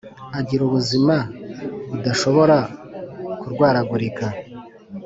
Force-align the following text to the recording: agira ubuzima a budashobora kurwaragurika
agira 0.39 0.61
ubuzima 0.65 1.15
a 1.25 1.27
budashobora 1.91 2.57
kurwaragurika 3.39 4.25